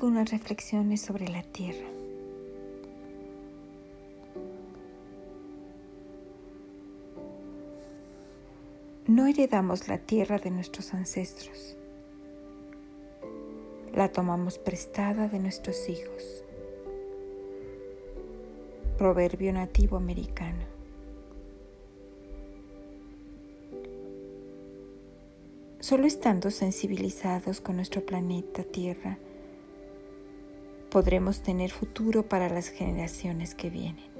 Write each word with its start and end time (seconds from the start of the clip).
algunas 0.00 0.30
reflexiones 0.30 1.02
sobre 1.02 1.28
la 1.28 1.42
tierra. 1.42 1.86
No 9.06 9.26
heredamos 9.26 9.88
la 9.88 9.98
tierra 9.98 10.38
de 10.38 10.50
nuestros 10.50 10.94
ancestros. 10.94 11.76
La 13.92 14.10
tomamos 14.10 14.56
prestada 14.56 15.28
de 15.28 15.38
nuestros 15.38 15.86
hijos. 15.90 16.44
Proverbio 18.96 19.52
nativo 19.52 19.98
americano. 19.98 20.64
Solo 25.80 26.06
estando 26.06 26.50
sensibilizados 26.50 27.60
con 27.60 27.76
nuestro 27.76 28.06
planeta 28.06 28.62
Tierra, 28.62 29.18
podremos 30.90 31.42
tener 31.42 31.70
futuro 31.70 32.28
para 32.28 32.48
las 32.48 32.68
generaciones 32.68 33.54
que 33.54 33.70
vienen. 33.70 34.10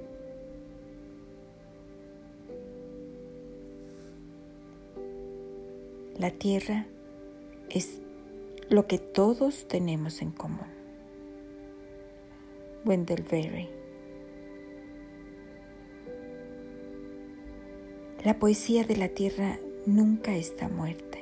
La 6.16 6.30
Tierra 6.30 6.86
es 7.70 8.00
lo 8.68 8.86
que 8.86 8.98
todos 8.98 9.66
tenemos 9.66 10.22
en 10.22 10.30
común. 10.30 10.68
Wendell 12.84 13.22
Berry. 13.22 13.68
La 18.24 18.38
poesía 18.38 18.84
de 18.84 18.96
la 18.96 19.08
tierra 19.08 19.58
nunca 19.86 20.36
está 20.36 20.68
muerta. 20.68 21.18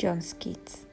John 0.00 0.22
Skeets. 0.22 0.86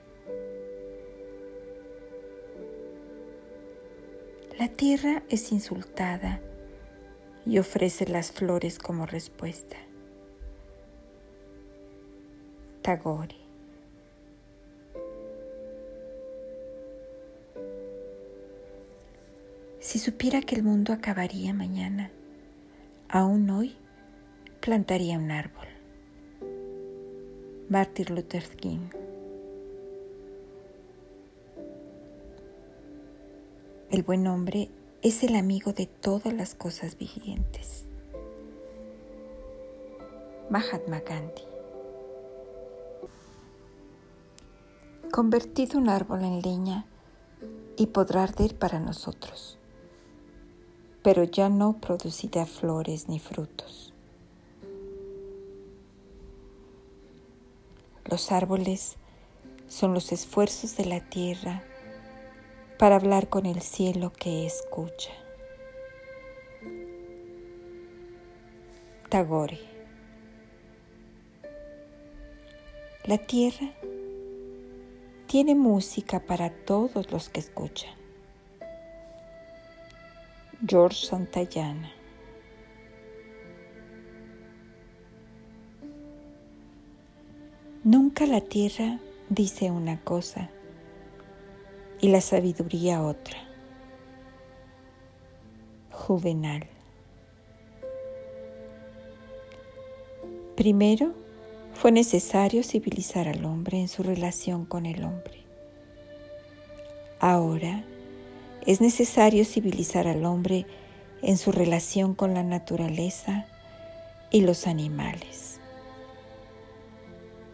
La 4.62 4.68
tierra 4.68 5.24
es 5.28 5.52
insultada 5.52 6.40
y 7.48 7.58
ofrece 7.58 8.08
las 8.08 8.32
flores 8.32 8.78
como 8.78 9.08
respuesta. 9.08 9.76
Tagore. 12.84 13.38
Si 19.80 19.98
supiera 19.98 20.42
que 20.42 20.54
el 20.54 20.62
mundo 20.62 20.94
acabaría 20.94 21.56
mañana, 21.56 22.12
aún 23.10 23.50
hoy 23.50 23.76
plantaría 24.60 25.18
un 25.18 25.32
árbol. 25.32 25.66
Martin 27.68 28.14
Luther 28.14 28.48
King. 28.58 29.01
El 33.92 34.04
buen 34.04 34.26
hombre 34.28 34.72
es 35.02 35.22
el 35.22 35.36
amigo 35.36 35.74
de 35.74 35.86
todas 35.86 36.34
las 36.34 36.56
cosas 36.56 36.98
vivientes. 36.98 37.84
Mahatma 40.50 41.02
Gandhi. 41.02 41.42
Convertid 45.12 45.76
un 45.76 45.90
árbol 45.90 46.24
en 46.24 46.42
leña 46.42 46.86
y 47.76 47.88
podrá 47.88 48.24
arder 48.24 48.58
para 48.58 48.80
nosotros, 48.80 49.60
pero 51.04 51.26
ya 51.26 51.50
no 51.50 51.82
producirá 51.82 52.46
flores 52.46 53.10
ni 53.10 53.20
frutos. 53.20 53.94
Los 58.06 58.32
árboles 58.32 58.96
son 59.68 59.94
los 59.94 60.14
esfuerzos 60.14 60.78
de 60.78 60.86
la 60.86 61.02
tierra 61.10 61.66
para 62.82 62.96
hablar 62.96 63.30
con 63.30 63.46
el 63.46 63.62
cielo 63.62 64.12
que 64.12 64.44
escucha. 64.44 65.12
Tagore. 69.08 69.60
La 73.06 73.20
tierra 73.20 73.72
tiene 75.28 75.54
música 75.54 76.22
para 76.22 76.50
todos 76.50 77.12
los 77.12 77.30
que 77.30 77.42
escuchan. 77.42 77.94
George 80.66 81.06
Santayana. 81.06 81.92
Nunca 87.84 88.26
la 88.26 88.42
tierra 88.42 89.00
dice 89.30 89.70
una 89.70 90.02
cosa 90.04 90.50
y 92.02 92.10
la 92.10 92.20
sabiduría 92.20 93.04
otra. 93.04 93.38
Juvenal. 95.92 96.68
Primero, 100.56 101.14
fue 101.74 101.92
necesario 101.92 102.64
civilizar 102.64 103.28
al 103.28 103.46
hombre 103.46 103.80
en 103.80 103.88
su 103.88 104.04
relación 104.04 104.66
con 104.66 104.86
el 104.86 105.04
hombre. 105.04 105.42
Ahora, 107.20 107.84
es 108.66 108.82
necesario 108.82 109.46
civilizar 109.46 110.08
al 110.08 110.26
hombre 110.26 110.66
en 111.22 111.38
su 111.38 111.52
relación 111.52 112.16
con 112.16 112.34
la 112.34 112.44
naturaleza 112.44 113.46
y 114.32 114.42
los 114.42 114.66
animales. 114.66 115.60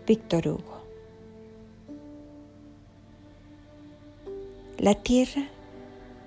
Víctor 0.05 0.47
Hugo. 0.47 0.86
La 4.87 4.95
tierra 4.95 5.43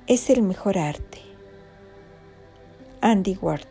es 0.07 0.29
el 0.29 0.43
mejor 0.43 0.77
arte. 0.77 1.23
Andy 3.01 3.39
Warhol. 3.41 3.65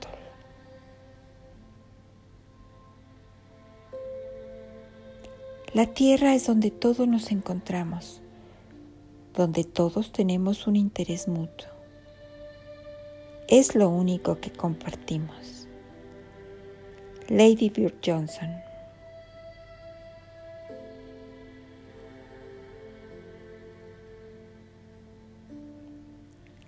La 5.76 5.86
tierra 5.94 6.34
es 6.34 6.48
donde 6.48 6.72
todos 6.72 7.08
nos 7.08 7.30
encontramos, 7.30 8.24
donde 9.36 9.64
todos 9.64 10.12
tenemos 10.12 10.66
un 10.66 10.76
interés 10.76 11.28
mutuo. 11.28 11.70
Es 13.48 13.76
lo 13.76 13.90
único 13.90 14.40
que 14.40 14.52
compartimos. 14.52 15.68
Lady 17.28 17.70
Bird 17.70 17.94
Johnson. 18.04 18.69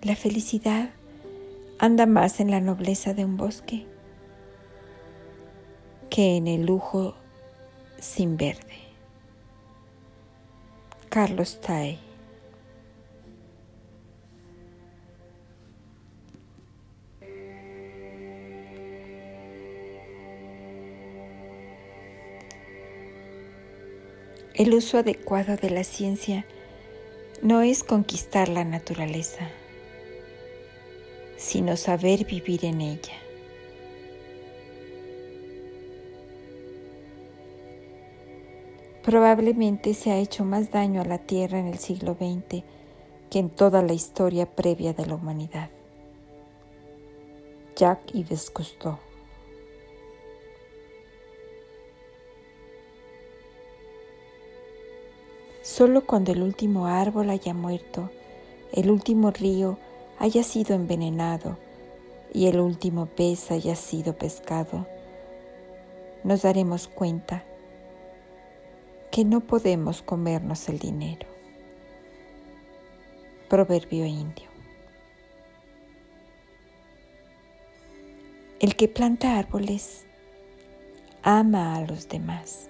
La 0.03 0.15
felicidad 0.15 0.89
anda 1.77 2.07
más 2.07 2.39
en 2.39 2.49
la 2.49 2.59
nobleza 2.59 3.13
de 3.13 3.23
un 3.23 3.37
bosque 3.37 3.85
que 6.09 6.37
en 6.37 6.47
el 6.47 6.65
lujo 6.65 7.13
sin 7.99 8.35
verde. 8.35 8.79
Carlos 11.09 11.61
Tay 11.61 11.99
El 24.55 24.73
uso 24.73 24.97
adecuado 24.97 25.57
de 25.57 25.69
la 25.69 25.83
ciencia 25.83 26.43
no 27.43 27.61
es 27.61 27.83
conquistar 27.83 28.49
la 28.49 28.63
naturaleza 28.63 29.47
sino 31.41 31.75
saber 31.75 32.23
vivir 32.23 32.65
en 32.65 32.81
ella. 32.81 33.15
Probablemente 39.03 39.95
se 39.95 40.11
ha 40.11 40.19
hecho 40.19 40.45
más 40.45 40.69
daño 40.69 41.01
a 41.01 41.05
la 41.05 41.17
Tierra 41.17 41.57
en 41.57 41.65
el 41.65 41.79
siglo 41.79 42.13
XX 42.13 42.63
que 43.31 43.39
en 43.39 43.49
toda 43.49 43.81
la 43.81 43.93
historia 43.93 44.45
previa 44.45 44.93
de 44.93 45.07
la 45.07 45.15
humanidad. 45.15 45.71
Jacques 47.75 48.13
Yves 48.13 48.51
Cousteau 48.51 48.99
Solo 55.63 56.05
cuando 56.05 56.31
el 56.31 56.43
último 56.43 56.85
árbol 56.85 57.31
haya 57.31 57.55
muerto, 57.55 58.11
el 58.73 58.91
último 58.91 59.31
río 59.31 59.79
haya 60.21 60.43
sido 60.43 60.75
envenenado 60.75 61.57
y 62.31 62.45
el 62.45 62.59
último 62.59 63.07
pez 63.07 63.49
haya 63.49 63.75
sido 63.75 64.15
pescado, 64.15 64.85
nos 66.23 66.43
daremos 66.43 66.87
cuenta 66.87 67.43
que 69.09 69.25
no 69.25 69.41
podemos 69.41 70.03
comernos 70.03 70.69
el 70.69 70.77
dinero. 70.77 71.27
Proverbio 73.49 74.05
indio. 74.05 74.47
El 78.59 78.75
que 78.75 78.87
planta 78.87 79.39
árboles 79.39 80.05
ama 81.23 81.77
a 81.77 81.81
los 81.81 82.07
demás. 82.07 82.69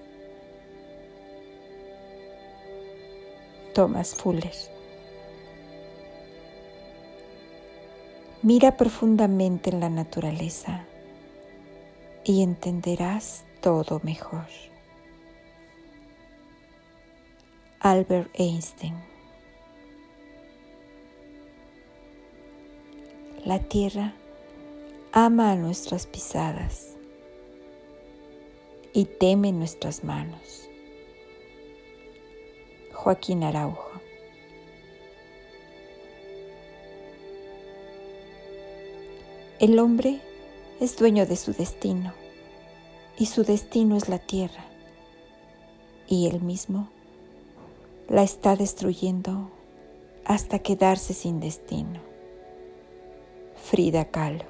Thomas 3.73 4.15
Fuller. 4.15 4.80
Mira 8.43 8.75
profundamente 8.75 9.69
en 9.69 9.79
la 9.79 9.89
naturaleza 9.89 10.83
y 12.23 12.41
entenderás 12.41 13.45
todo 13.61 14.01
mejor. 14.03 14.47
Albert 17.79 18.31
Einstein 18.33 18.95
La 23.45 23.59
tierra 23.59 24.13
ama 25.11 25.51
a 25.51 25.55
nuestras 25.55 26.07
pisadas 26.07 26.95
y 28.91 29.05
teme 29.05 29.51
nuestras 29.51 30.03
manos. 30.03 30.67
Joaquín 32.91 33.43
Araujo. 33.43 33.90
El 39.61 39.77
hombre 39.77 40.19
es 40.79 40.97
dueño 40.97 41.27
de 41.27 41.35
su 41.35 41.53
destino 41.53 42.13
y 43.15 43.27
su 43.27 43.43
destino 43.43 43.95
es 43.95 44.09
la 44.09 44.17
tierra 44.17 44.65
y 46.07 46.25
él 46.25 46.41
mismo 46.41 46.89
la 48.09 48.23
está 48.23 48.55
destruyendo 48.55 49.51
hasta 50.25 50.57
quedarse 50.57 51.13
sin 51.13 51.39
destino. 51.39 51.99
Frida 53.55 54.05
Kahlo 54.05 54.45